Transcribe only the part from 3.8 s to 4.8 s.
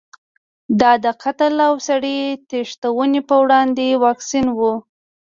واکسین و.